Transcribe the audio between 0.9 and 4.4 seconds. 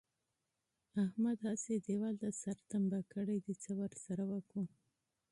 احمد هسې دېوال ته سر ټنبه کړی دی؛ څه ور سره